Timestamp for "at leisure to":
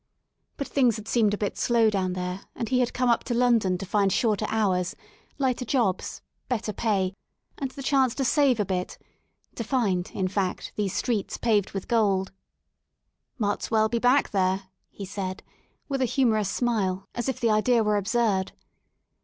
3.67-3.85